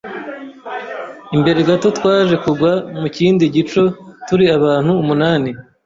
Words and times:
imbere 1.35 1.59
gato 1.69 1.87
twaje 1.97 2.35
kugwa 2.43 2.71
mu 2.99 3.07
kindi 3.15 3.43
gico 3.55 3.83
turi 4.27 4.45
abantu 4.57 4.91
umunani, 5.01 5.51